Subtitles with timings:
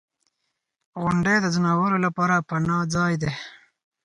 [1.01, 3.31] •غونډۍ د ځناورو لپاره پناه ځای دی.